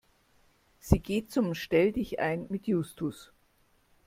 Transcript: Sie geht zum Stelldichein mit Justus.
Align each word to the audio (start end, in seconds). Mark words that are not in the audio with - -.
Sie 0.79 0.97
geht 0.97 1.29
zum 1.31 1.53
Stelldichein 1.53 2.47
mit 2.49 2.65
Justus. 2.65 3.31